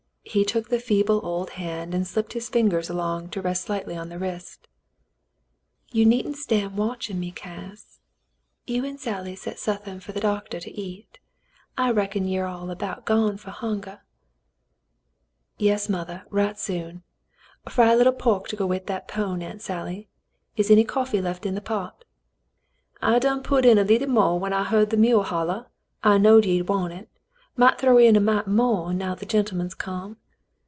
[0.23, 4.07] He took the feeble old hand and slipped his fingers along to rest lightly on
[4.07, 4.69] the wrist.
[5.91, 7.99] "You needn't stan' watchin' me, Cass.
[8.65, 11.19] You 'n' Sally set suthin' fer th' doctah to eat.
[11.77, 13.89] I reckon ye're all about gone fer hunger."•
[15.59, 17.03] *'Yes, mothah, right soon.
[17.67, 20.07] Fry a little pork to go with the pone, Aunt Sally.
[20.55, 22.05] Is any coffee left in the pot?"
[23.01, 25.67] "I done put in a lee tie mo' when I heered the mule hollah.
[26.03, 27.09] I knowed ye'd want it.
[27.57, 30.15] Might throw in a mite mo' now th' gentleman's come."